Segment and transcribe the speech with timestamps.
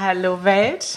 [0.00, 0.96] Hallo Welt.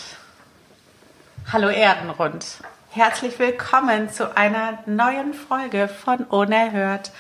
[1.52, 2.46] Hallo Erdenrund.
[2.92, 7.12] Herzlich willkommen zu einer neuen Folge von Unerhört.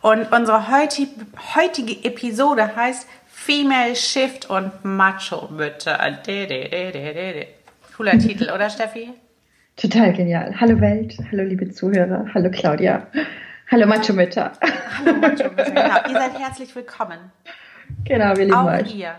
[0.00, 5.96] Und unsere heutige Episode heißt Female Shift und Macho Mütter.
[7.96, 9.12] Cooler Titel, oder Steffi?
[9.76, 10.60] Total genial.
[10.60, 13.06] Hallo Welt, hallo liebe Zuhörer, hallo Claudia,
[13.70, 14.50] hallo Macho Mütter.
[14.98, 16.08] Hallo Macho Mütter, genau.
[16.08, 17.30] Ihr seid herzlich willkommen.
[18.02, 18.92] Genau, wir lieben Auch euch.
[18.92, 19.14] ihr.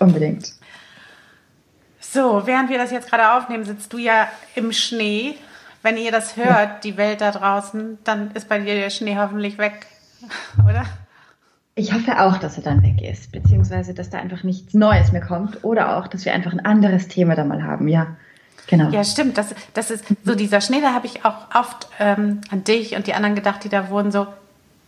[0.00, 0.52] Unbedingt.
[2.12, 5.34] So, während wir das jetzt gerade aufnehmen, sitzt du ja im Schnee.
[5.82, 9.56] Wenn ihr das hört, die Welt da draußen, dann ist bei dir der Schnee hoffentlich
[9.56, 9.86] weg,
[10.68, 10.84] oder?
[11.74, 15.22] Ich hoffe auch, dass er dann weg ist, beziehungsweise dass da einfach nichts Neues mehr
[15.22, 17.88] kommt oder auch, dass wir einfach ein anderes Thema da mal haben.
[17.88, 18.08] Ja,
[18.66, 18.90] genau.
[18.90, 19.38] Ja, stimmt.
[19.38, 23.06] Das, das ist so dieser Schnee, da habe ich auch oft ähm, an dich und
[23.06, 24.26] die anderen gedacht, die da wohnen, so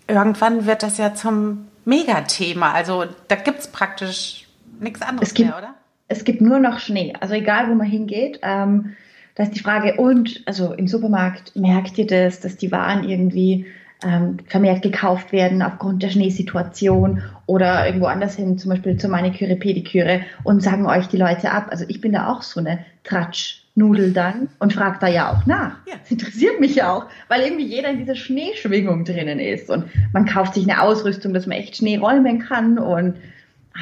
[0.09, 2.73] irgendwann wird das ja zum Megathema.
[2.73, 4.47] Also da gibt es praktisch
[4.79, 5.75] nichts anderes Es gibt- mehr, oder?
[6.15, 7.13] Es gibt nur noch Schnee.
[7.19, 8.39] Also egal, wo man hingeht.
[8.43, 8.95] Ähm,
[9.35, 13.67] da ist die Frage, und, also im Supermarkt, merkt ihr das, dass die Waren irgendwie
[14.05, 19.57] ähm, vermehrt gekauft werden aufgrund der Schneesituation oder irgendwo anders hin, zum Beispiel zur Maniküre,
[19.57, 21.67] Pediküre und sagen euch die Leute ab.
[21.71, 25.79] Also ich bin da auch so eine Tratschnudel dann und frage da ja auch nach.
[25.89, 25.95] Ja.
[26.01, 30.27] Das interessiert mich ja auch, weil irgendwie jeder in dieser Schneeschwingung drinnen ist und man
[30.27, 33.17] kauft sich eine Ausrüstung, dass man echt Schnee räumen kann und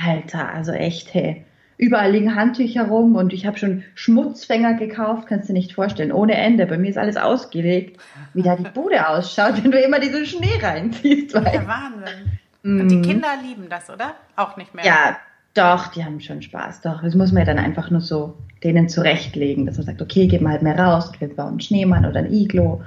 [0.07, 1.45] Alter, also echt, hey.
[1.83, 6.35] Überall liegen Handtücher rum und ich habe schon Schmutzfänger gekauft, kannst du nicht vorstellen, ohne
[6.37, 6.65] Ende.
[6.67, 8.01] Bei mir ist alles ausgelegt,
[8.35, 11.35] wie da die Bude ausschaut, wenn du immer diesen Schnee reinziehst.
[11.35, 12.39] Der Weil, Wahnsinn.
[12.63, 14.15] Und die Kinder lieben das, oder?
[14.37, 14.85] Auch nicht mehr.
[14.85, 15.17] Ja,
[15.55, 17.03] doch, die haben schon Spaß, doch.
[17.03, 20.45] Das muss man ja dann einfach nur so denen zurechtlegen, dass man sagt, okay, gehen
[20.45, 22.81] wir halt mehr raus, wir bauen einen Schneemann oder ein Iglo.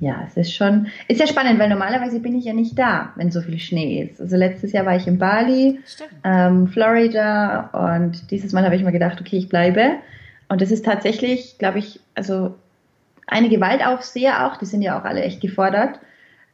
[0.00, 3.30] Ja, es ist schon, ist ja spannend, weil normalerweise bin ich ja nicht da, wenn
[3.30, 4.20] so viel Schnee ist.
[4.20, 5.80] Also letztes Jahr war ich in Bali,
[6.24, 9.96] ähm, Florida und dieses Mal habe ich mir gedacht, okay, ich bleibe.
[10.48, 12.54] Und das ist tatsächlich, glaube ich, also
[13.26, 15.98] einige Waldaufseher auch, die sind ja auch alle echt gefordert,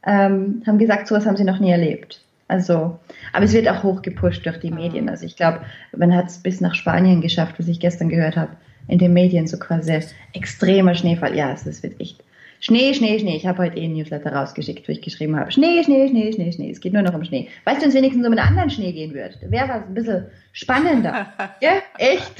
[0.05, 2.21] ähm, haben gesagt, sowas haben sie noch nie erlebt.
[2.47, 2.99] Also,
[3.31, 5.07] aber es wird auch hochgepusht durch die Medien.
[5.07, 5.61] Also ich glaube,
[5.95, 8.51] man hat es bis nach Spanien geschafft, was ich gestern gehört habe,
[8.89, 10.01] in den Medien so quasi
[10.33, 11.35] extremer Schneefall.
[11.35, 12.21] Ja, es wird echt
[12.63, 13.35] Schnee, Schnee, Schnee.
[13.35, 16.51] Ich habe heute eh ein Newsletter rausgeschickt, wo ich geschrieben habe, Schnee, Schnee, Schnee, Schnee,
[16.51, 16.69] Schnee.
[16.71, 17.47] Es geht nur noch um Schnee.
[17.65, 20.25] Weißt du, wenn es wenigstens um einen anderen Schnee gehen würde, wäre was ein bisschen
[20.53, 21.25] spannender.
[21.61, 22.33] ja, echt.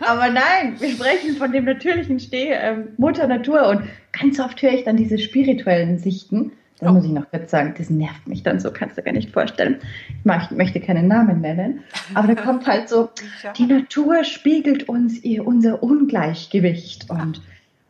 [0.00, 3.68] Aber nein, wir sprechen von dem natürlichen Schnee, ähm, Mutter Natur.
[3.68, 3.82] Und
[4.18, 6.52] ganz oft höre ich dann diese spirituellen Sichten.
[6.78, 6.92] Das Oh.
[6.92, 9.76] muss ich noch kurz sagen, das nervt mich dann so, kannst du gar nicht vorstellen.
[10.08, 13.08] Ich mag- möchte keinen Namen nennen, aber da kommt halt so,
[13.58, 17.40] die Natur spiegelt uns ihr unser Ungleichgewicht und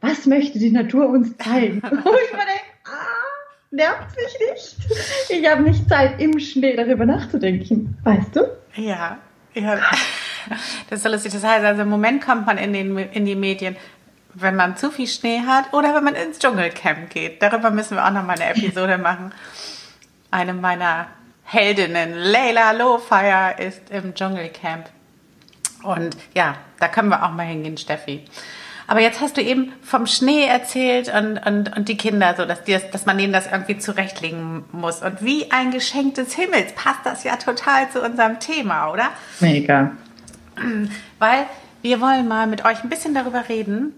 [0.07, 1.83] was möchte die Natur uns zeigen?
[1.83, 3.27] Wo ich mir denke, ah,
[3.71, 4.77] nervt mich nicht.
[5.29, 7.97] Ich habe nicht Zeit, im Schnee darüber nachzudenken.
[8.05, 8.49] Weißt du?
[8.75, 9.19] Ja,
[9.55, 9.79] ja.
[10.89, 11.33] Das ist so lustig.
[11.33, 13.77] Das heißt, also im Moment kommt man in, den, in die Medien,
[14.35, 17.43] wenn man zu viel Schnee hat oder wenn man ins Dschungelcamp geht.
[17.43, 19.33] Darüber müssen wir auch nochmal eine Episode machen.
[20.31, 21.09] Eine meiner
[21.45, 24.91] Heldinnen, Leila Lowfire, ist im Dschungelcamp.
[25.83, 28.25] Und ja, da können wir auch mal hingehen, Steffi.
[28.87, 32.63] Aber jetzt hast du eben vom Schnee erzählt und, und, und die Kinder, so dass,
[32.65, 35.03] die das, dass man denen das irgendwie zurechtlegen muss.
[35.03, 39.09] Und wie ein Geschenk des Himmels passt das ja total zu unserem Thema, oder?
[39.41, 39.93] Mega.
[41.19, 41.47] Weil
[41.83, 43.93] wir wollen mal mit euch ein bisschen darüber reden,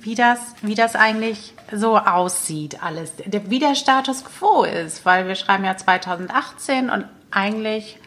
[0.00, 5.34] wie das, wie das eigentlich so aussieht, alles, wie der Status quo ist, weil wir
[5.34, 7.98] schreiben ja 2018 und eigentlich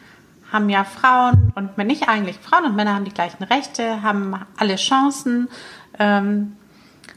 [0.51, 4.75] haben ja Frauen und nicht eigentlich Frauen und Männer haben die gleichen Rechte, haben alle
[4.75, 5.47] Chancen.
[5.97, 6.57] Ähm,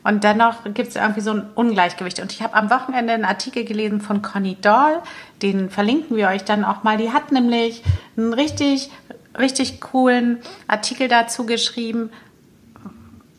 [0.05, 2.21] und dennoch gibt es irgendwie so ein Ungleichgewicht.
[2.21, 5.01] Und ich habe am Wochenende einen Artikel gelesen von Conny Doll,
[5.41, 6.99] den verlinken wir euch dann auch mal.
[6.99, 7.83] Die hat nämlich
[8.17, 8.91] einen richtig,
[9.39, 12.11] richtig coolen Artikel dazu geschrieben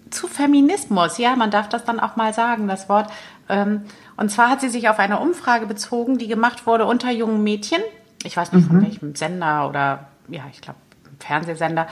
[0.10, 1.18] zu Feminismus.
[1.20, 3.12] Ja, man darf das dann auch mal sagen, das Wort.
[3.48, 3.84] Ähm,
[4.18, 7.82] Und zwar hat sie sich auf eine Umfrage bezogen, die gemacht wurde unter jungen Mädchen.
[8.26, 10.80] Ich weiß nicht von welchem Sender oder, ja, ich glaube,
[11.20, 11.88] Fernsehsender.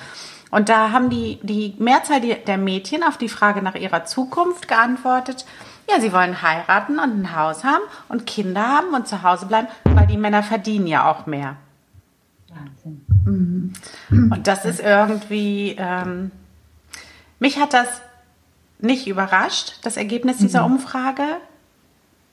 [0.51, 5.45] Und da haben die, die Mehrzahl der Mädchen auf die Frage nach ihrer Zukunft geantwortet,
[5.89, 9.67] ja, sie wollen heiraten und ein Haus haben und Kinder haben und zu Hause bleiben,
[9.83, 11.57] weil die Männer verdienen ja auch mehr.
[12.49, 13.73] Wahnsinn.
[14.31, 16.31] Und das ist irgendwie, ähm,
[17.39, 17.87] mich hat das
[18.79, 20.75] nicht überrascht, das Ergebnis dieser mhm.
[20.75, 21.23] Umfrage.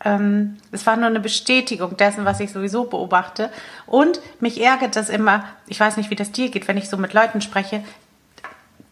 [0.05, 3.51] Ähm, es war nur eine Bestätigung dessen, was ich sowieso beobachte.
[3.87, 6.97] Und mich ärgert das immer, ich weiß nicht, wie das dir geht, wenn ich so
[6.97, 7.83] mit Leuten spreche,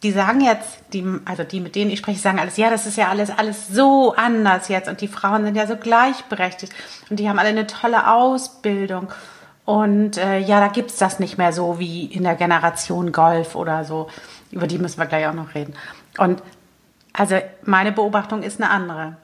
[0.03, 2.97] die sagen jetzt, die, also die, mit denen ich spreche, sagen alles, ja, das ist
[2.97, 6.73] ja alles, alles so anders jetzt und die Frauen sind ja so gleichberechtigt
[7.11, 9.09] und die haben alle eine tolle Ausbildung
[9.69, 13.85] und äh, ja, da gibt's das nicht mehr so wie in der Generation Golf oder
[13.85, 14.09] so.
[14.51, 15.75] Über die müssen wir gleich auch noch reden.
[16.17, 16.43] Und
[17.13, 19.19] also meine Beobachtung ist eine andere.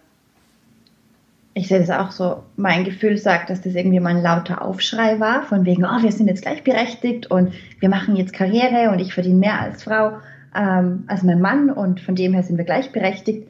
[1.54, 2.42] Ich sehe das auch so.
[2.56, 6.10] Mein Gefühl sagt, dass das irgendwie mal ein lauter Aufschrei war, von wegen, oh, wir
[6.10, 10.18] sind jetzt gleichberechtigt und wir machen jetzt Karriere und ich verdiene mehr als Frau
[10.54, 13.48] ähm, als mein Mann und von dem her sind wir gleichberechtigt.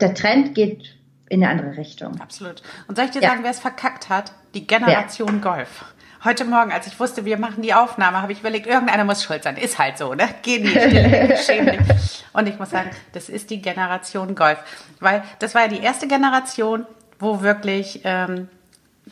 [0.00, 0.96] Der Trend geht
[1.28, 2.20] in eine andere Richtung.
[2.20, 2.62] Absolut.
[2.88, 3.30] Und soll ich dir ja.
[3.30, 4.32] sagen, wer es verkackt hat?
[4.54, 5.50] Die Generation ja.
[5.54, 5.84] Golf.
[6.24, 9.42] Heute Morgen, als ich wusste, wir machen die Aufnahme, habe ich überlegt, irgendeiner muss schuld
[9.42, 9.58] sein.
[9.58, 10.26] Ist halt so, ne?
[10.42, 10.74] Geh nicht,
[11.44, 12.24] schäm dich.
[12.32, 14.58] Und ich muss sagen, das ist die Generation Golf.
[15.00, 16.86] Weil das war ja die erste Generation,
[17.24, 18.48] wo wirklich ähm,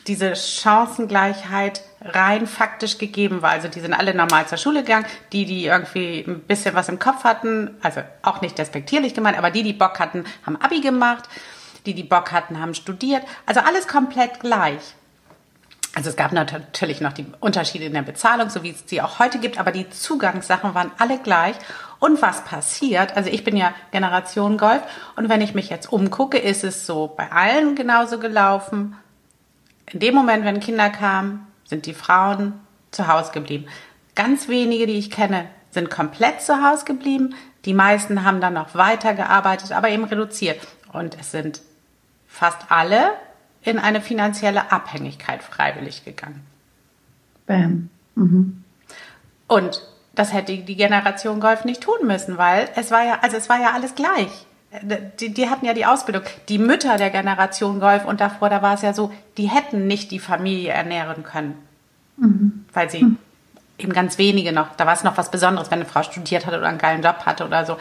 [0.06, 3.50] diese Chancengleichheit rein faktisch gegeben war.
[3.50, 5.06] Also die sind alle normal zur Schule gegangen.
[5.32, 9.50] Die, die irgendwie ein bisschen was im Kopf hatten, also auch nicht despektierlich gemeint, aber
[9.50, 11.28] die, die Bock hatten, haben Abi gemacht.
[11.86, 13.24] Die, die Bock hatten, haben studiert.
[13.44, 14.94] Also alles komplett gleich.
[15.94, 19.18] Also es gab natürlich noch die Unterschiede in der Bezahlung, so wie es sie auch
[19.18, 21.54] heute gibt, aber die Zugangssachen waren alle gleich.
[21.98, 23.16] Und was passiert?
[23.16, 24.82] Also ich bin ja Generation Golf
[25.16, 28.96] und wenn ich mich jetzt umgucke, ist es so bei allen genauso gelaufen
[29.92, 32.54] in dem Moment, wenn Kinder kamen, sind die Frauen
[32.90, 33.66] zu Hause geblieben.
[34.14, 37.34] Ganz wenige, die ich kenne, sind komplett zu Hause geblieben.
[37.64, 40.60] Die meisten haben dann noch weitergearbeitet, aber eben reduziert.
[40.92, 41.60] Und es sind
[42.26, 43.10] fast alle
[43.62, 46.44] in eine finanzielle Abhängigkeit freiwillig gegangen.
[47.46, 47.90] Bam.
[48.14, 48.64] Mhm.
[49.46, 49.82] Und
[50.14, 53.60] das hätte die Generation Golf nicht tun müssen, weil es war ja, also es war
[53.60, 54.46] ja alles gleich
[55.20, 56.22] die, die hatten ja die Ausbildung.
[56.48, 60.10] Die Mütter der Generation Golf und davor, da war es ja so, die hätten nicht
[60.10, 61.56] die Familie ernähren können.
[62.16, 62.64] Mhm.
[62.72, 63.18] Weil sie mhm.
[63.78, 66.54] eben ganz wenige noch, da war es noch was Besonderes, wenn eine Frau studiert hat
[66.54, 67.76] oder einen geilen Job hatte oder so.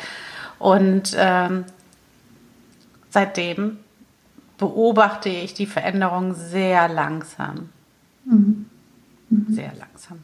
[0.59, 1.65] Und ähm,
[3.09, 3.79] seitdem
[4.61, 7.67] beobachte ich die Veränderung sehr langsam.
[8.23, 8.67] Mhm.
[9.29, 9.45] mhm.
[9.49, 10.19] Sehr langsam.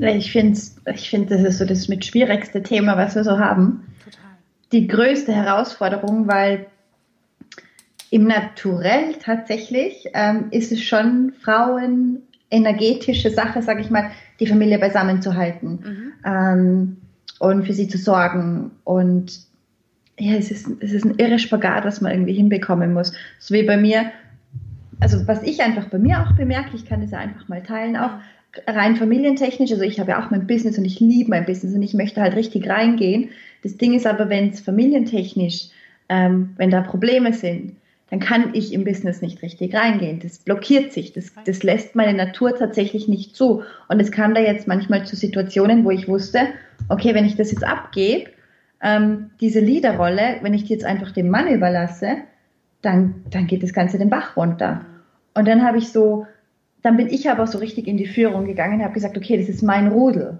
[0.00, 0.58] Ich finde,
[0.92, 3.84] ich find, das ist so das mit schwierigste Thema, was wir so haben
[4.72, 6.66] die größte Herausforderung, weil
[8.10, 14.10] im Naturell tatsächlich ähm, ist es schon Frauen energetische Sache, sage ich mal,
[14.40, 16.12] die Familie beisammen zu halten mhm.
[16.24, 16.96] ähm,
[17.38, 18.72] und für sie zu sorgen.
[18.84, 19.40] Und
[20.18, 23.12] ja, es ist, es ist ein irre Spagat, was man irgendwie hinbekommen muss.
[23.38, 24.12] So wie bei mir,
[25.00, 27.96] also was ich einfach bei mir auch bemerke, ich kann es ja einfach mal teilen
[27.96, 28.12] auch,
[28.66, 31.82] rein familientechnisch, also ich habe ja auch mein Business und ich liebe mein Business und
[31.82, 33.30] ich möchte halt richtig reingehen.
[33.62, 35.68] Das Ding ist aber, wenn es familientechnisch,
[36.08, 37.76] ähm, wenn da Probleme sind,
[38.10, 40.20] dann kann ich im Business nicht richtig reingehen.
[40.20, 43.62] Das blockiert sich, das, das lässt meine Natur tatsächlich nicht zu.
[43.88, 46.40] Und es kam da jetzt manchmal zu Situationen, wo ich wusste,
[46.90, 48.30] okay, wenn ich das jetzt abgebe,
[48.82, 52.16] ähm, diese Leaderrolle, wenn ich die jetzt einfach dem Mann überlasse,
[52.82, 54.84] dann, dann geht das Ganze den Bach runter.
[55.34, 56.26] Und dann habe ich so,
[56.82, 59.48] dann bin ich aber so richtig in die Führung gegangen und habe gesagt, okay, das
[59.48, 60.38] ist mein Rudel.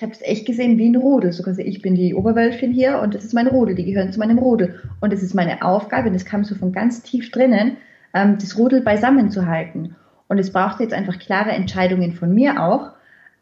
[0.00, 1.30] Ich habe es echt gesehen wie ein Rudel.
[1.30, 3.74] So quasi, ich bin die Oberwölfin hier und das ist mein Rudel.
[3.74, 4.80] Die gehören zu meinem Rudel.
[5.00, 7.76] Und es ist meine Aufgabe, und das kam so von ganz tief drinnen,
[8.14, 9.96] ähm, das Rudel beisammen zu halten.
[10.26, 12.92] Und es braucht jetzt einfach klare Entscheidungen von mir auch,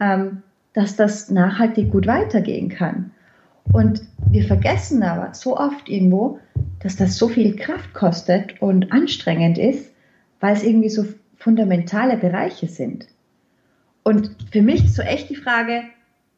[0.01, 3.13] ähm, dass das nachhaltig gut weitergehen kann.
[3.73, 6.39] Und wir vergessen aber so oft irgendwo,
[6.81, 9.91] dass das so viel Kraft kostet und anstrengend ist,
[10.41, 11.05] weil es irgendwie so
[11.37, 13.07] fundamentale Bereiche sind.
[14.03, 15.83] Und für mich ist so echt die Frage,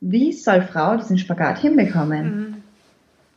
[0.01, 2.25] wie soll Frau diesen Spagat hinbekommen?
[2.25, 2.55] Mhm.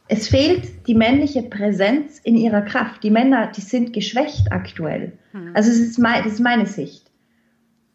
[0.07, 3.03] Es fehlt die männliche Präsenz in ihrer Kraft.
[3.03, 5.13] Die Männer, die sind geschwächt aktuell.
[5.33, 5.51] Mhm.
[5.53, 7.09] Also es ist mein, das ist meine Sicht.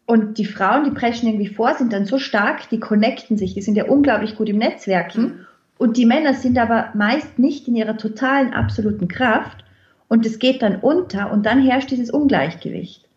[0.05, 3.61] Und die Frauen, die preschen irgendwie vor, sind dann so stark, die connecten sich, die
[3.61, 5.21] sind ja unglaublich gut im Netzwerken.
[5.21, 5.45] Mhm.
[5.79, 9.63] Und die Männer sind aber meist nicht in ihrer totalen, absoluten Kraft.
[10.09, 13.07] Und es geht dann unter und dann herrscht dieses Ungleichgewicht.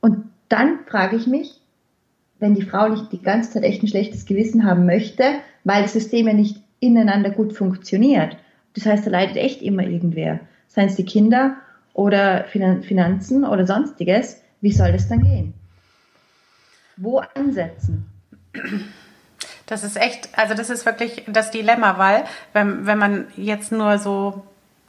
[0.00, 1.60] Und dann frage ich mich,
[2.40, 5.22] wenn die Frau nicht die ganze Zeit echt ein schlechtes Gewissen haben möchte,
[5.62, 8.36] weil das System ja nicht ineinander gut funktioniert.
[8.74, 10.40] Das heißt, da leidet echt immer irgendwer.
[10.66, 11.58] Seien es die Kinder
[11.92, 14.42] oder Finanzen oder sonstiges.
[14.60, 15.54] Wie soll das dann gehen?
[16.96, 18.06] Wo ansetzen?
[19.66, 23.98] Das ist echt, also das ist wirklich das Dilemma, weil wenn, wenn man jetzt nur
[23.98, 24.46] so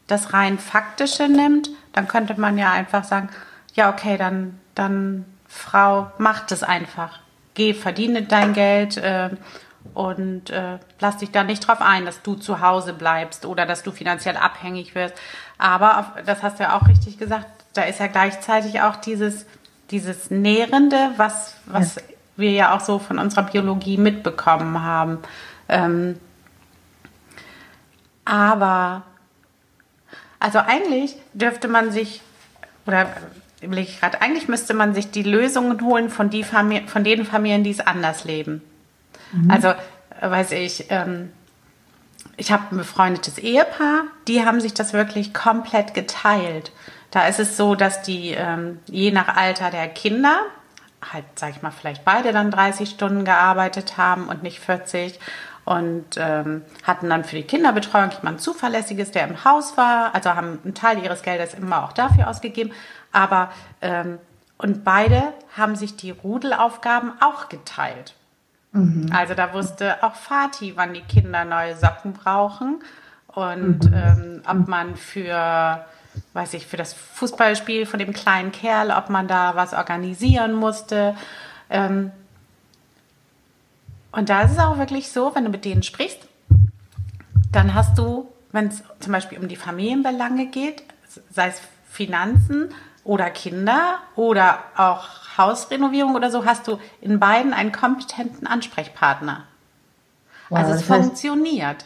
[0.08, 3.29] das rein faktische nimmt, dann könnte man ja einfach sagen,
[3.74, 7.20] ja okay, dann, dann Frau, macht es einfach
[7.55, 9.32] geh, verdiene dein Geld äh,
[9.96, 13.82] und äh, lass dich da nicht drauf ein, dass du zu Hause bleibst oder dass
[13.82, 15.15] du finanziell abhängig wirst.
[15.58, 19.46] Aber auf, das hast du ja auch richtig gesagt, da ist ja gleichzeitig auch dieses,
[19.89, 22.01] dieses Nährende, was, was ja.
[22.38, 25.20] Wir ja auch so von unserer Biologie mitbekommen haben.
[25.70, 26.20] Ähm,
[28.25, 29.04] aber
[30.39, 32.22] also eigentlich dürfte man sich,
[32.86, 33.08] oder
[33.62, 37.25] überlege ich gerade, eigentlich müsste man sich die Lösungen holen von, die Famili von den
[37.25, 38.62] Familien, die es anders leben.
[39.32, 39.50] Mhm.
[39.50, 39.74] Also,
[40.22, 41.32] weiß ich, ähm,
[42.38, 46.72] ich habe ein befreundetes Ehepaar, die haben sich das wirklich komplett geteilt.
[47.12, 50.42] Da ist es so, dass die ähm, je nach Alter der Kinder,
[51.12, 55.19] halt, sag ich mal, vielleicht beide dann 30 Stunden gearbeitet haben und nicht 40
[55.65, 60.59] und ähm, hatten dann für die Kinderbetreuung jemand Zuverlässiges, der im Haus war, also haben
[60.63, 62.71] einen Teil ihres Geldes immer auch dafür ausgegeben,
[63.12, 64.19] aber ähm,
[64.57, 68.13] und beide haben sich die Rudelaufgaben auch geteilt.
[68.71, 69.09] Mhm.
[69.13, 72.79] Also da wusste auch Vati, wann die Kinder neue Socken brauchen
[73.27, 73.93] und mhm.
[73.93, 75.85] ähm, ob man für,
[76.34, 81.15] weiß ich, für das Fußballspiel von dem kleinen Kerl, ob man da was organisieren musste.
[81.69, 82.12] Ähm,
[84.12, 86.19] und da ist es auch wirklich so, wenn du mit denen sprichst,
[87.51, 90.84] dann hast du, wenn es zum Beispiel um die Familienbelange geht,
[91.29, 97.72] sei es Finanzen oder Kinder oder auch Hausrenovierung oder so, hast du in beiden einen
[97.72, 99.45] kompetenten Ansprechpartner.
[100.50, 101.77] Wow, also es das funktioniert.
[101.77, 101.86] Heißt,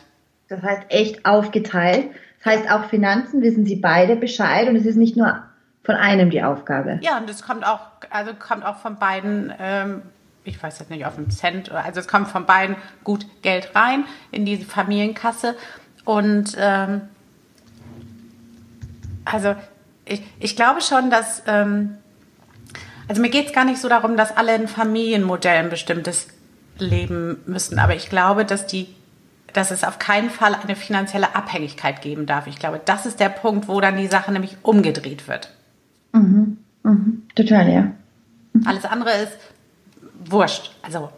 [0.49, 2.11] das heißt echt aufgeteilt.
[2.43, 5.43] Das heißt auch Finanzen wissen sie beide Bescheid und es ist nicht nur
[5.83, 6.99] von einem die Aufgabe.
[7.01, 7.79] Ja, und es kommt auch,
[8.09, 10.01] also kommt auch von beiden, ähm,
[10.43, 14.05] ich weiß jetzt nicht, auf einen Cent, also es kommt von beiden gut Geld rein
[14.31, 15.55] in die Familienkasse.
[16.05, 17.01] Und ähm,
[19.25, 19.55] also
[20.05, 21.97] ich, ich glaube schon, dass ähm,
[23.07, 26.27] also mir geht es gar nicht so darum, dass alle ein Familienmodell ein bestimmtes
[26.77, 28.95] leben müssen, aber ich glaube, dass die
[29.53, 32.47] dass es auf keinen Fall eine finanzielle Abhängigkeit geben darf.
[32.47, 35.51] Ich glaube, das ist der Punkt, wo dann die Sache nämlich umgedreht wird.
[36.13, 36.57] Mhm.
[36.83, 37.23] Mhm.
[37.35, 37.91] Total, ja.
[38.65, 39.37] Alles andere ist
[40.25, 40.71] wurscht.
[40.81, 41.09] Also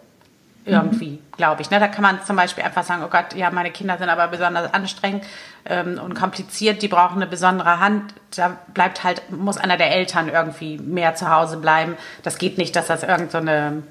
[0.65, 1.71] irgendwie, glaube ich.
[1.71, 1.79] Ne?
[1.79, 4.73] Da kann man zum Beispiel einfach sagen, oh Gott, ja, meine Kinder sind aber besonders
[4.73, 5.23] anstrengend
[5.65, 8.13] ähm, und kompliziert, die brauchen eine besondere Hand.
[8.35, 11.95] Da bleibt halt, muss einer der Eltern irgendwie mehr zu Hause bleiben.
[12.23, 13.81] Das geht nicht, dass das irgendeine, so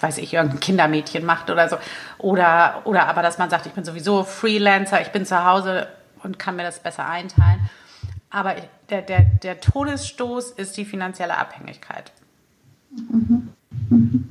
[0.00, 1.76] weiß ich, irgendein Kindermädchen macht oder so.
[2.18, 5.88] Oder, oder aber, dass man sagt, ich bin sowieso Freelancer, ich bin zu Hause
[6.22, 7.68] und kann mir das besser einteilen.
[8.30, 8.54] Aber
[8.90, 12.12] der, der, der Todesstoß ist die finanzielle Abhängigkeit.
[12.90, 13.48] Mhm.
[13.88, 14.28] Mhm.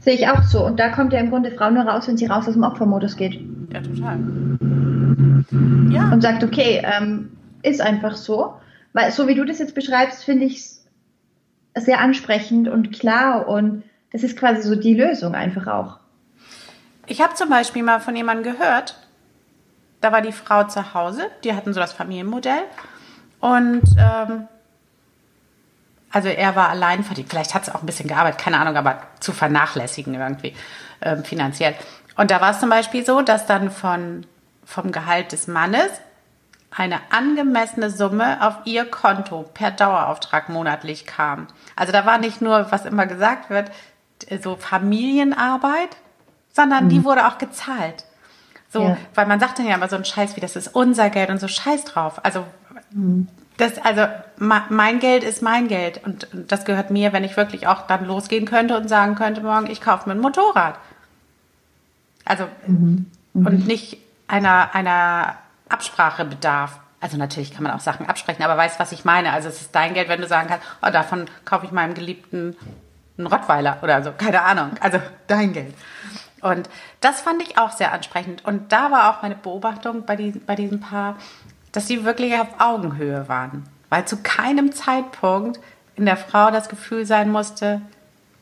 [0.00, 0.64] Sehe ich auch so.
[0.64, 3.16] Und da kommt ja im Grunde Frau nur raus, wenn sie raus aus dem Opfermodus
[3.16, 3.40] geht.
[3.72, 4.18] Ja, total.
[5.90, 6.12] Ja.
[6.12, 7.30] Und sagt, okay, ähm,
[7.62, 8.54] ist einfach so.
[8.92, 10.56] Weil so wie du das jetzt beschreibst, finde ich
[11.74, 15.98] es sehr ansprechend und klar und das ist quasi so die Lösung einfach auch.
[17.06, 18.96] Ich habe zum Beispiel mal von jemandem gehört,
[20.00, 22.62] da war die Frau zu Hause, die hatten so das Familienmodell
[23.40, 24.48] und ähm,
[26.10, 27.28] also er war allein verdient.
[27.28, 30.54] Vielleicht hat es auch ein bisschen gearbeitet, keine Ahnung, aber zu vernachlässigen irgendwie
[31.02, 31.74] ähm, finanziell.
[32.16, 34.26] Und da war es zum Beispiel so, dass dann von,
[34.64, 35.90] vom Gehalt des Mannes
[36.70, 41.46] eine angemessene Summe auf ihr Konto per Dauerauftrag monatlich kam.
[41.76, 43.70] Also da war nicht nur, was immer gesagt wird,
[44.42, 45.96] so Familienarbeit,
[46.52, 46.88] sondern mhm.
[46.88, 48.04] die wurde auch gezahlt.
[48.70, 48.96] So, ja.
[49.14, 51.40] weil man sagt dann ja immer so ein Scheiß wie, das ist unser Geld und
[51.40, 52.24] so Scheiß drauf.
[52.24, 52.44] Also
[52.90, 53.28] mhm.
[53.58, 54.06] Das, also
[54.38, 58.46] mein Geld ist mein Geld und das gehört mir, wenn ich wirklich auch dann losgehen
[58.46, 60.78] könnte und sagen könnte, morgen, ich kaufe mir ein Motorrad.
[62.24, 63.06] Also mhm.
[63.34, 63.46] Mhm.
[63.46, 63.98] und nicht
[64.28, 65.34] einer, einer
[65.68, 66.78] Absprache bedarf.
[67.00, 69.32] Also natürlich kann man auch Sachen absprechen, aber weißt, was ich meine.
[69.32, 72.56] Also es ist dein Geld, wenn du sagen kannst, oh, davon kaufe ich meinem Geliebten
[73.18, 74.70] einen Rottweiler oder so, keine Ahnung.
[74.80, 75.74] Also dein Geld.
[76.40, 76.68] Und
[77.00, 78.44] das fand ich auch sehr ansprechend.
[78.44, 81.16] Und da war auch meine Beobachtung bei, die, bei diesem Paar,
[81.72, 83.64] dass sie wirklich auf Augenhöhe waren.
[83.88, 85.58] Weil zu keinem Zeitpunkt
[85.96, 87.80] in der Frau das Gefühl sein musste,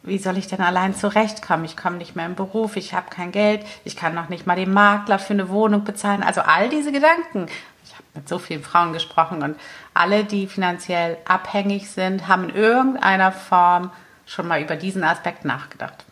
[0.02, 1.64] wie soll ich denn allein zurechtkommen?
[1.64, 4.54] Ich komme nicht mehr im Beruf, ich habe kein Geld, ich kann noch nicht mal
[4.54, 6.22] den Makler für eine Wohnung bezahlen.
[6.22, 7.46] Also all diese Gedanken.
[7.84, 9.56] Ich habe mit so vielen Frauen gesprochen und
[9.94, 13.90] alle, die finanziell abhängig sind, haben in irgendeiner Form
[14.26, 16.04] schon mal über diesen Aspekt nachgedacht.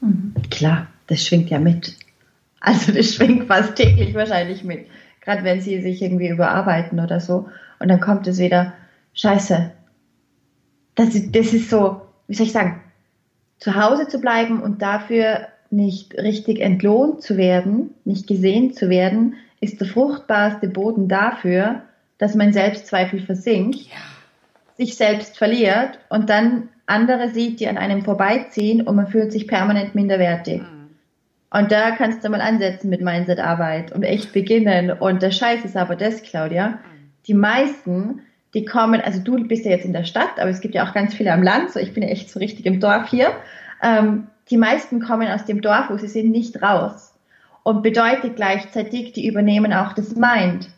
[0.00, 0.34] Mhm.
[0.50, 1.96] Klar, das schwingt ja mit.
[2.60, 4.86] Also das schwingt fast täglich wahrscheinlich mit
[5.22, 7.48] gerade wenn sie sich irgendwie überarbeiten oder so.
[7.78, 8.74] Und dann kommt es wieder,
[9.14, 9.70] scheiße.
[10.94, 12.80] Das, das ist so, wie soll ich sagen,
[13.58, 19.36] zu Hause zu bleiben und dafür nicht richtig entlohnt zu werden, nicht gesehen zu werden,
[19.60, 21.82] ist der fruchtbarste Boden dafür,
[22.18, 23.96] dass mein Selbstzweifel versinkt, ja.
[24.76, 29.46] Sich selbst verliert und dann andere sieht, die an einem vorbeiziehen und man fühlt sich
[29.46, 30.62] permanent minderwertig.
[30.62, 30.82] Mhm.
[31.50, 34.90] Und da kannst du mal ansetzen mit Mindset-Arbeit und echt beginnen.
[34.90, 36.78] Und der Scheiß ist aber das, Claudia.
[37.26, 38.22] Die meisten,
[38.54, 40.94] die kommen, also du bist ja jetzt in der Stadt, aber es gibt ja auch
[40.94, 43.32] ganz viele am Land, so ich bin ja echt so richtig im Dorf hier.
[43.82, 47.14] Ähm, die meisten kommen aus dem Dorf, wo sie sind, nicht raus.
[47.62, 50.68] Und bedeutet gleichzeitig, die übernehmen auch das Mind,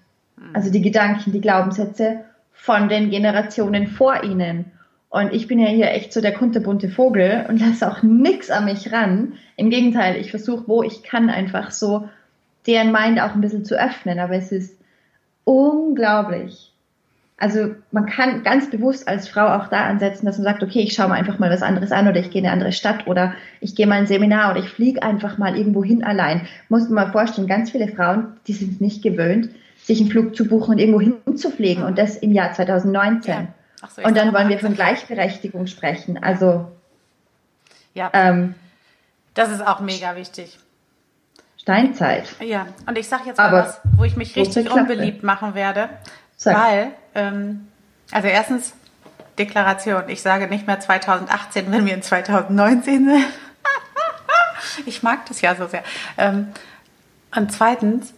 [0.53, 2.25] also die Gedanken, die Glaubenssätze
[2.55, 4.73] von den Generationen vor ihnen.
[5.11, 8.65] Und ich bin ja hier echt so der kunterbunte Vogel und lasse auch nix an
[8.65, 9.35] mich ran.
[9.57, 12.09] Im Gegenteil, ich versuche, wo ich kann, einfach so
[12.67, 14.19] deren Mind auch ein bisschen zu öffnen.
[14.19, 14.81] Aber es ist
[15.45, 16.73] unglaublich.
[17.37, 20.95] Also man kann ganz bewusst als Frau auch da ansetzen, dass man sagt, okay, ich
[20.95, 23.35] schaue mir einfach mal was anderes an oder ich gehe in eine andere Stadt oder
[23.61, 26.47] ich gehe mal ein Seminar oder ich fliege einfach mal irgendwo hin allein.
[26.69, 29.51] Muss man mal vorstellen, ganz viele Frauen, die sind nicht gewöhnt,
[29.85, 33.35] sich einen Flug zu buchen und irgendwo hinzufliegen und das im Jahr 2019.
[33.35, 33.88] Ja.
[33.95, 36.23] So, und dann wollen wir von Gleichberechtigung sprechen.
[36.23, 36.73] Also
[37.93, 38.55] ja, ähm,
[39.35, 40.59] das ist auch mega wichtig.
[41.59, 42.35] Steinzeit.
[42.41, 45.91] Ja, und ich sage jetzt mal Aber was, wo ich mich richtig unbeliebt machen werde,
[46.37, 46.57] Sag.
[46.57, 47.69] weil, ähm,
[48.11, 48.75] also erstens
[49.38, 53.25] Deklaration, ich sage nicht mehr 2018, wenn wir in 2019 sind.
[54.87, 55.83] ich mag das ja so sehr.
[56.17, 56.49] Ähm,
[57.35, 58.14] und zweitens,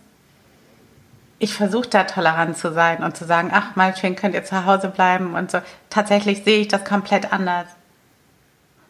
[1.38, 4.88] ich versuche da tolerant zu sein und zu sagen, ach, meinetwegen könnt ihr zu Hause
[4.88, 5.58] bleiben und so.
[5.90, 7.66] Tatsächlich sehe ich das komplett anders.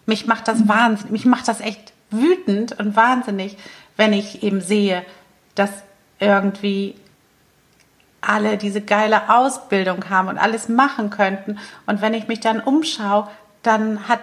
[0.07, 3.57] Mich macht das wahnsinnig, mich macht das echt wütend und wahnsinnig,
[3.97, 5.05] wenn ich eben sehe,
[5.57, 5.71] dass
[6.21, 6.95] irgendwie
[8.21, 11.59] alle diese geile Ausbildung haben und alles machen könnten.
[11.87, 13.29] Und wenn ich mich dann umschaue,
[13.63, 14.21] dann hat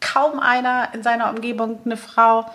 [0.00, 2.46] kaum einer in seiner Umgebung eine Frau,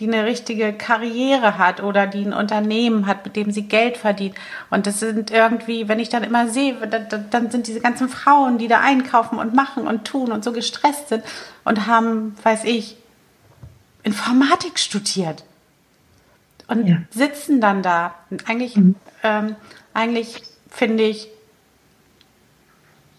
[0.00, 4.34] die eine richtige Karriere hat oder die ein Unternehmen hat, mit dem sie Geld verdient.
[4.70, 6.74] Und das sind irgendwie, wenn ich dann immer sehe,
[7.30, 11.10] dann sind diese ganzen Frauen, die da einkaufen und machen und tun und so gestresst
[11.10, 11.22] sind
[11.64, 12.96] und haben, weiß ich,
[14.02, 15.44] Informatik studiert
[16.66, 16.96] und ja.
[17.10, 18.14] sitzen dann da.
[18.30, 18.94] Und eigentlich, mhm.
[19.22, 19.54] ähm,
[19.92, 21.28] eigentlich finde ich,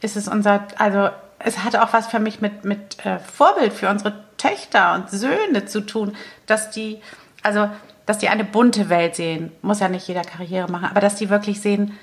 [0.01, 3.87] ist es unser, also es hat auch was für mich mit, mit äh, Vorbild für
[3.87, 6.15] unsere Töchter und Söhne zu tun,
[6.47, 6.99] dass die,
[7.43, 7.69] also,
[8.05, 9.51] dass die eine bunte Welt sehen.
[9.61, 11.97] Muss ja nicht jeder Karriere machen, aber dass die wirklich sehen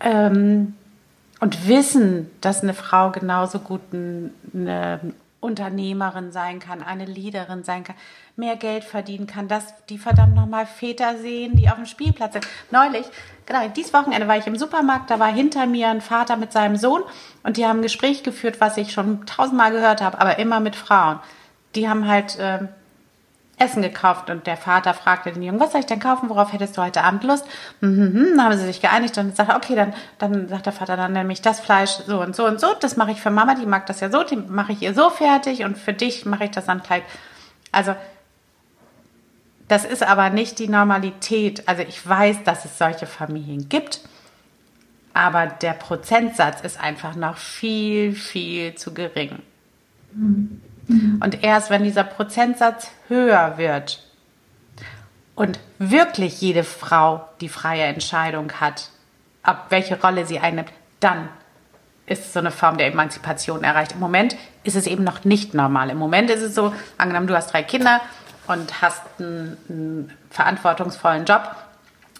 [0.00, 0.74] ähm,
[1.40, 5.00] und wissen, dass eine Frau genauso gut eine
[5.40, 7.94] Unternehmerin sein kann, eine Leaderin sein kann,
[8.36, 12.46] mehr Geld verdienen kann, dass die verdammt nochmal Väter sehen, die auf dem Spielplatz sind.
[12.70, 13.06] Neulich,
[13.46, 16.76] genau, dieses Wochenende war ich im Supermarkt, da war hinter mir ein Vater mit seinem
[16.76, 17.02] Sohn
[17.44, 20.74] und die haben ein Gespräch geführt, was ich schon tausendmal gehört habe, aber immer mit
[20.74, 21.20] Frauen
[21.76, 22.60] die haben halt äh,
[23.58, 26.76] Essen gekauft und der Vater fragte den Jungen, was soll ich denn kaufen, worauf hättest
[26.76, 27.46] du heute Abend Lust?
[27.80, 31.12] Mhm, dann haben sie sich geeinigt und sagt, okay, dann, dann sagt der Vater, dann
[31.12, 33.86] nämlich das Fleisch so und so und so, das mache ich für Mama, die mag
[33.86, 36.66] das ja so, die mache ich ihr so fertig und für dich mache ich das
[36.66, 37.02] dann gleich.
[37.72, 37.94] Also
[39.68, 41.66] das ist aber nicht die Normalität.
[41.66, 44.00] Also ich weiß, dass es solche Familien gibt,
[45.14, 49.38] aber der Prozentsatz ist einfach noch viel, viel zu gering.
[50.12, 50.60] Mhm.
[50.88, 51.20] Mhm.
[51.22, 54.02] Und erst wenn dieser Prozentsatz höher wird
[55.34, 58.90] und wirklich jede Frau die freie Entscheidung hat,
[59.42, 60.70] ab welche Rolle sie einnimmt,
[61.00, 61.28] dann
[62.06, 63.92] ist so eine Form der Emanzipation erreicht.
[63.92, 65.90] Im Moment ist es eben noch nicht normal.
[65.90, 68.00] Im Moment ist es so, angenommen, du hast drei Kinder
[68.46, 71.42] und hast einen, einen verantwortungsvollen Job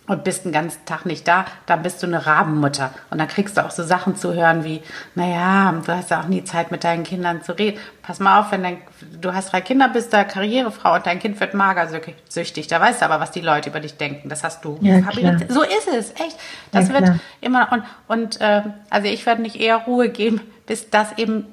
[0.07, 2.93] und bist den ganzen Tag nicht da, dann bist du eine Rabenmutter.
[3.11, 4.83] Und dann kriegst du auch so Sachen zu hören wie,
[5.15, 7.79] naja, du hast ja auch nie Zeit mit deinen Kindern zu reden.
[8.03, 8.79] Pass mal auf, wenn dein,
[9.21, 12.69] du hast drei Kinder, bist da Karrierefrau und dein Kind wird magersüchtig.
[12.69, 14.29] Da weißt du aber, was die Leute über dich denken.
[14.29, 14.79] Das hast du.
[14.81, 15.01] Ja,
[15.49, 16.39] so ist es, echt.
[16.71, 17.19] Das ja, wird klar.
[17.41, 21.47] immer, und, und äh, also ich werde nicht eher Ruhe geben, bis das eben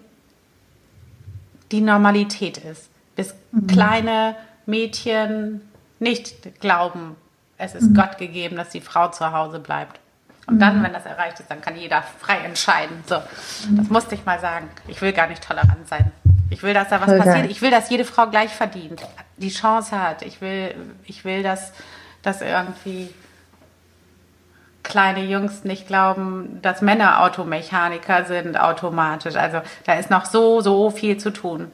[1.71, 2.89] die Normalität ist.
[3.15, 3.67] Bis mhm.
[3.67, 4.35] kleine
[4.67, 5.61] Mädchen
[5.99, 7.15] nicht glauben,
[7.63, 7.95] es ist mhm.
[7.95, 9.99] Gott gegeben, dass die Frau zu Hause bleibt.
[10.45, 10.83] Und dann, mhm.
[10.83, 13.03] wenn das erreicht ist, dann kann jeder frei entscheiden.
[13.07, 13.15] So,
[13.69, 13.77] mhm.
[13.77, 14.69] das musste ich mal sagen.
[14.87, 16.11] Ich will gar nicht tolerant sein.
[16.49, 17.37] Ich will, dass da was Voll passiert.
[17.37, 17.51] Geil.
[17.51, 19.01] Ich will, dass jede Frau gleich verdient,
[19.37, 20.21] die Chance hat.
[20.21, 21.73] Ich will, ich will, dass,
[22.21, 23.09] dass irgendwie
[24.83, 29.35] kleine Jungs nicht glauben, dass Männer Automechaniker sind automatisch.
[29.35, 31.71] Also da ist noch so, so viel zu tun.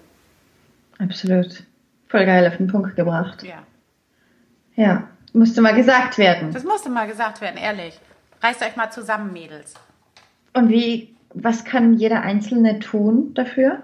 [1.00, 1.64] Absolut.
[2.08, 3.44] Voll geil auf den Punkt gebracht.
[3.44, 3.64] Ja.
[4.76, 5.04] Ja.
[5.34, 6.52] Musste mal gesagt werden.
[6.54, 8.00] Das musste mal gesagt werden, ehrlich.
[8.42, 9.76] Reißt euch mal zusammen, Mädels.
[10.54, 13.84] Und wie, was kann jeder Einzelne tun dafür,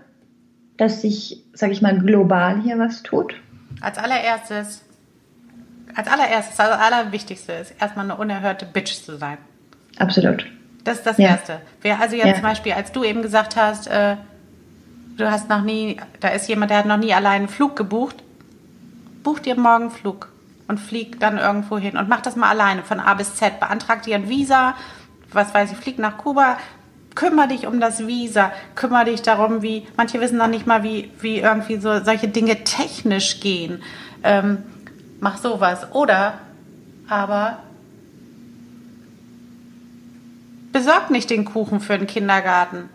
[0.77, 3.35] dass sich, sag ich mal, global hier was tut?
[3.81, 4.83] Als allererstes,
[5.95, 9.37] als allererstes, also allerwichtigste ist erstmal eine unerhörte Bitch zu sein.
[9.97, 10.45] Absolut.
[10.83, 11.29] Das ist das ja.
[11.29, 11.61] Erste.
[11.81, 12.33] Wer also jetzt ja.
[12.33, 14.17] zum Beispiel, als du eben gesagt hast, äh,
[15.17, 18.23] du hast noch nie, da ist jemand, der hat noch nie allein einen Flug gebucht,
[19.23, 20.29] buch dir morgen Flug
[20.67, 23.59] und flieg dann irgendwo hin und mach das mal alleine von A bis Z.
[23.59, 24.75] Beantrag dir ein Visa,
[25.31, 26.57] was weiß ich, flieg nach Kuba,
[27.13, 31.11] kümmere dich um das Visa, kümmere dich darum, wie, manche wissen noch nicht mal, wie,
[31.21, 33.81] wie irgendwie so solche Dinge technisch gehen.
[34.23, 34.63] Ähm,
[35.19, 35.87] mach sowas.
[35.93, 36.39] Oder
[37.07, 37.59] aber
[40.71, 42.89] besorg nicht den Kuchen für den Kindergarten.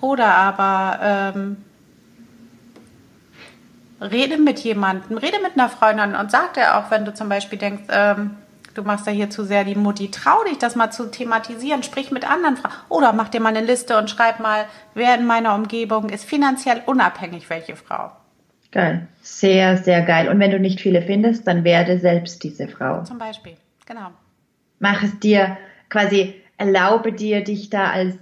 [0.00, 1.56] Oder aber ähm,
[4.00, 7.58] rede mit jemandem, rede mit einer Freundin und sag dir auch, wenn du zum Beispiel
[7.58, 8.36] denkst, ähm,
[8.74, 12.10] du machst ja hier zu sehr die Mutti, trau dich, das mal zu thematisieren, sprich
[12.10, 12.72] mit anderen Frauen.
[12.88, 16.82] Oder mach dir mal eine Liste und schreib mal, wer in meiner Umgebung ist finanziell
[16.86, 18.12] unabhängig, welche Frau.
[18.70, 19.08] Geil.
[19.22, 20.28] Sehr, sehr geil.
[20.28, 23.02] Und wenn du nicht viele findest, dann werde selbst diese Frau.
[23.02, 23.56] Zum Beispiel,
[23.86, 24.10] genau.
[24.78, 25.56] Mach es dir
[25.88, 28.16] quasi, erlaube dir, dich da als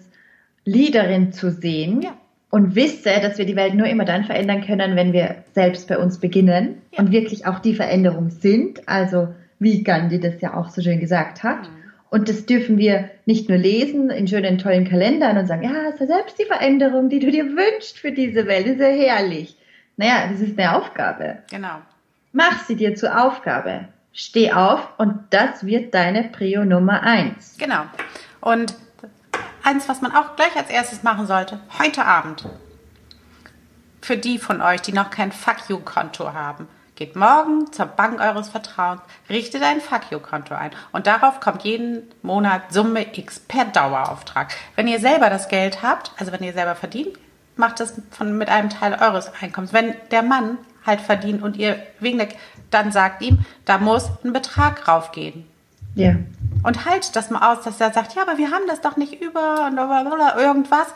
[0.64, 2.02] Leaderin zu sehen.
[2.02, 2.16] Ja.
[2.56, 5.98] Und wisse, dass wir die Welt nur immer dann verändern können, wenn wir selbst bei
[5.98, 7.00] uns beginnen ja.
[7.00, 8.88] und wirklich auch die Veränderung sind.
[8.88, 11.64] Also, wie Gandhi das ja auch so schön gesagt hat.
[11.64, 11.92] Mhm.
[12.08, 15.98] Und das dürfen wir nicht nur lesen in schönen, tollen Kalendern und sagen, ja, ist
[15.98, 18.66] selbst die Veränderung, die du dir wünschst für diese Welt.
[18.66, 19.54] Ist ja herrlich.
[19.98, 21.36] Naja, das ist eine Aufgabe.
[21.50, 21.82] Genau.
[22.32, 23.88] Mach sie dir zur Aufgabe.
[24.14, 27.58] Steh auf und das wird deine Prio Nummer eins.
[27.58, 27.82] Genau.
[28.40, 28.74] Und
[29.66, 32.48] eins, was man auch gleich als erstes machen sollte, heute Abend.
[34.00, 38.48] Für die von euch, die noch kein Fuck You-Konto haben, geht morgen zur Bank eures
[38.48, 44.54] Vertrauens, richtet ein Fuck You-Konto ein und darauf kommt jeden Monat Summe X per Dauerauftrag.
[44.76, 47.18] Wenn ihr selber das Geld habt, also wenn ihr selber verdient,
[47.56, 49.72] macht das von, mit einem Teil eures Einkommens.
[49.72, 52.26] Wenn der Mann halt verdient und ihr wegen
[52.70, 55.46] dann sagt ihm, da muss ein Betrag raufgehen.
[55.94, 56.14] Ja.
[56.66, 59.20] Und halt das mal aus, dass er sagt, ja, aber wir haben das doch nicht
[59.20, 60.88] über oder irgendwas.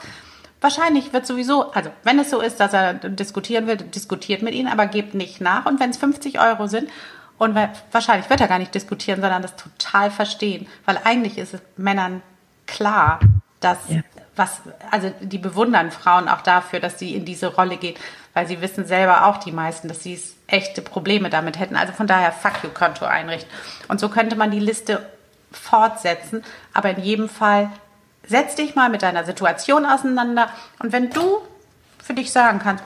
[0.60, 4.68] Wahrscheinlich wird sowieso, also wenn es so ist, dass er diskutieren will, diskutiert mit ihnen,
[4.68, 5.66] aber gebt nicht nach.
[5.66, 6.90] Und wenn es 50 Euro sind,
[7.38, 7.56] und
[7.90, 12.20] wahrscheinlich wird er gar nicht diskutieren, sondern das total verstehen, weil eigentlich ist es Männern
[12.66, 13.20] klar,
[13.60, 14.02] dass ja
[14.40, 17.94] was, also die bewundern Frauen auch dafür, dass sie in diese Rolle gehen,
[18.32, 21.76] weil sie wissen selber auch die meisten, dass sie echte Probleme damit hätten.
[21.76, 23.50] Also von daher Fuck you Konto einrichten.
[23.88, 25.06] Und so könnte man die Liste
[25.52, 27.70] fortsetzen, aber in jedem Fall
[28.26, 31.40] setz dich mal mit deiner Situation auseinander und wenn du
[32.02, 32.84] für dich sagen kannst,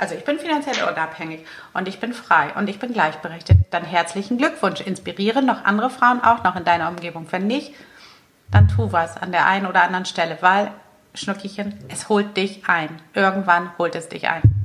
[0.00, 1.44] also ich bin finanziell unabhängig
[1.74, 4.80] und ich bin frei und ich bin gleichberechtigt, dann herzlichen Glückwunsch.
[4.80, 7.26] Inspiriere noch andere Frauen auch noch in deiner Umgebung.
[7.30, 7.74] Wenn nicht,
[8.50, 10.70] dann tu was an der einen oder anderen Stelle, weil,
[11.12, 12.88] Schnuckchen, es holt dich ein.
[13.12, 14.59] Irgendwann holt es dich ein.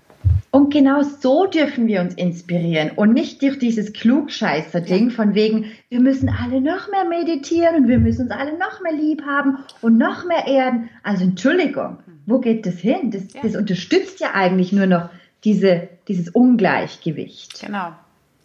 [0.55, 5.99] Und genau so dürfen wir uns inspirieren und nicht durch dieses Klugscheißer-Ding von wegen, wir
[5.99, 9.97] müssen alle noch mehr meditieren und wir müssen uns alle noch mehr lieb haben und
[9.97, 10.89] noch mehr erden.
[11.03, 13.11] Also Entschuldigung, wo geht das hin?
[13.11, 13.41] Das, ja.
[13.43, 15.09] das unterstützt ja eigentlich nur noch
[15.43, 17.59] diese, dieses Ungleichgewicht.
[17.59, 17.91] Genau.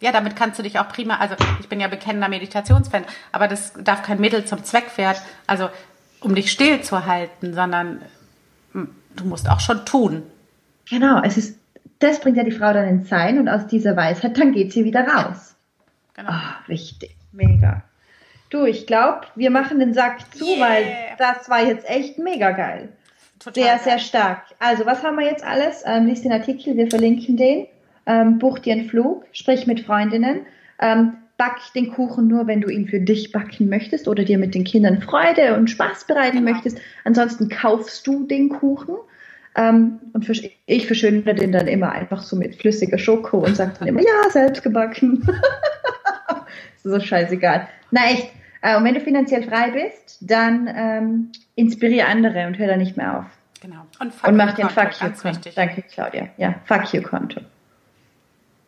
[0.01, 3.71] Ja, damit kannst du dich auch prima, also ich bin ja bekennender Meditationsfan, aber das
[3.81, 5.69] darf kein Mittel zum Zweck werden, also
[6.19, 8.01] um dich still zu halten, sondern
[8.73, 10.23] hm, du musst auch schon tun.
[10.89, 11.60] Genau, es ist,
[12.01, 14.85] das bringt ja die Frau dann ins Sein und aus dieser Weisheit, dann geht sie
[14.85, 15.55] wieder raus.
[16.13, 16.29] Genau.
[16.31, 17.83] Oh, richtig, mega.
[18.49, 20.59] Du, ich glaube, wir machen den Sack zu, yeah.
[20.59, 20.85] weil
[21.17, 22.89] das war jetzt echt mega geil.
[23.39, 23.83] Total sehr, geil.
[23.83, 24.43] sehr stark.
[24.59, 25.83] Also, was haben wir jetzt alles?
[25.85, 27.67] Ähm, lies den Artikel, wir verlinken den
[28.05, 30.41] ähm, buch dir einen Flug, sprich mit Freundinnen,
[30.79, 34.53] ähm, back den Kuchen nur, wenn du ihn für dich backen möchtest oder dir mit
[34.53, 36.51] den Kindern Freude und Spaß bereiten genau.
[36.51, 36.79] möchtest.
[37.03, 38.95] Ansonsten kaufst du den Kuchen.
[39.55, 40.33] Ähm, und für,
[40.65, 44.29] ich verschönere den dann immer einfach so mit flüssiger Schoko und sage dann immer, ja,
[44.29, 45.27] selbst gebacken.
[46.83, 47.67] so scheißegal.
[47.91, 48.31] Na echt.
[48.61, 52.95] Äh, und wenn du finanziell frei bist, dann ähm, inspiriere andere und hör da nicht
[52.95, 53.25] mehr auf.
[53.61, 53.85] Genau.
[53.99, 55.49] Und, und mach den Fuck You-Konto.
[55.55, 56.29] Danke, Claudia.
[56.37, 57.41] Ja, Fuck You-Konto.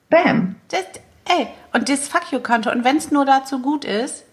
[0.10, 0.56] Bam.
[0.69, 0.86] Das,
[1.26, 2.72] ey, und das Fuck You-Konto.
[2.72, 4.26] Und wenn es nur dazu gut ist,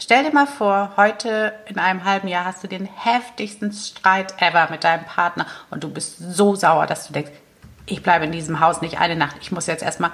[0.00, 4.68] stell dir mal vor, heute in einem halben Jahr hast du den heftigsten Streit ever
[4.70, 7.32] mit deinem Partner und du bist so sauer, dass du denkst,
[7.86, 9.36] ich bleibe in diesem Haus nicht eine Nacht.
[9.40, 10.12] Ich muss jetzt erstmal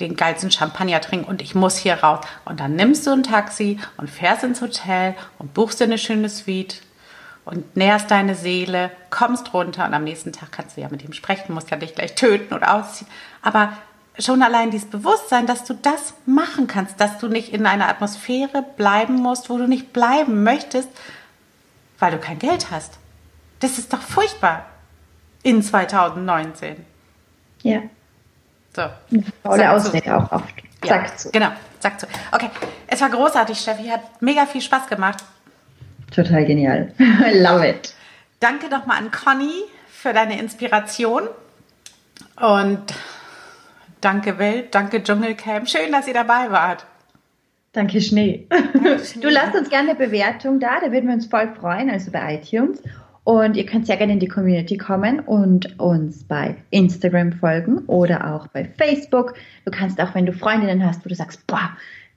[0.00, 2.24] den geilsten Champagner trinken und ich muss hier raus.
[2.44, 6.28] Und dann nimmst du ein Taxi und fährst ins Hotel und buchst dir eine schöne
[6.28, 6.82] Suite
[7.44, 11.12] und nährst deine Seele, kommst runter und am nächsten Tag kannst du ja mit ihm
[11.12, 13.10] sprechen, musst ja dich gleich töten oder ausziehen.
[13.42, 13.72] Aber
[14.18, 18.64] schon allein dieses Bewusstsein, dass du das machen kannst, dass du nicht in einer Atmosphäre
[18.76, 20.88] bleiben musst, wo du nicht bleiben möchtest,
[21.98, 22.98] weil du kein Geld hast.
[23.60, 24.66] Das ist doch furchtbar
[25.42, 26.84] in 2019.
[27.62, 27.82] Ja.
[28.74, 28.82] So.
[29.42, 30.54] Faule Ausrede auch oft.
[30.84, 31.30] Sagt ja, so.
[31.30, 32.06] Genau, sagt so.
[32.32, 32.50] Okay,
[32.86, 33.88] es war großartig, Steffi.
[33.88, 35.22] Hat mega viel Spaß gemacht.
[36.14, 36.92] Total genial.
[36.98, 37.94] I love it.
[38.40, 41.28] Danke nochmal an Conny für deine Inspiration.
[42.36, 42.82] Und
[44.02, 45.68] Danke Welt, danke Dschungelcamp.
[45.68, 46.84] Schön, dass ihr dabei wart.
[47.72, 48.46] Danke Schnee.
[48.48, 49.22] Danke, Schnee.
[49.22, 52.34] Du lasst uns gerne eine Bewertung da, da würden wir uns voll freuen, also bei
[52.34, 52.82] iTunes.
[53.22, 58.34] Und ihr könnt sehr gerne in die Community kommen und uns bei Instagram folgen oder
[58.34, 59.34] auch bei Facebook.
[59.64, 61.70] Du kannst auch, wenn du Freundinnen hast, wo du sagst, boah,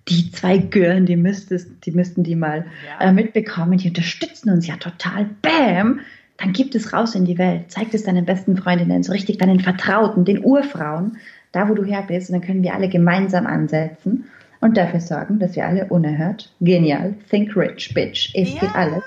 [0.08, 2.66] die zwei Gören, die müsstest, die müssten die mal
[3.00, 3.10] ja.
[3.10, 5.30] äh, mitbekommen, die unterstützen uns ja total.
[5.44, 6.00] Bam!
[6.38, 7.72] Dann gib es raus in die Welt.
[7.72, 11.18] Zeig es deinen besten Freundinnen, so richtig deinen Vertrauten, den Urfrauen,
[11.56, 12.30] da wo du her bist.
[12.30, 14.30] Und dann können wir alle gemeinsam ansetzen
[14.62, 18.60] und dafür sorgen, dass wir alle unerhört, genial, think rich, bitch, es ja.
[18.62, 19.04] geht alles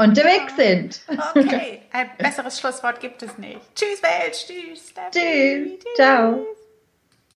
[0.00, 1.00] unterwegs sind.
[1.34, 3.60] Okay, ein besseres Schlusswort gibt es nicht.
[3.74, 4.94] Tschüss Welt, tschüss.
[5.12, 6.46] Tschüss, ciao.